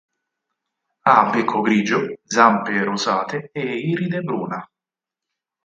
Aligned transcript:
Ha 1.09 1.29
becco 1.29 1.61
grigio, 1.61 2.01
zampe 2.25 2.83
rosate 2.83 3.51
e 3.53 3.61
iride 3.77 4.21
bruna. 4.21 4.67